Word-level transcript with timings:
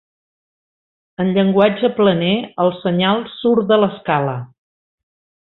En 1.23 1.29
llenguatge 1.35 1.91
planer, 1.99 2.31
el 2.65 2.73
senyal 2.79 3.23
"surt 3.35 3.69
de 3.75 3.79
l'escala". 3.83 4.35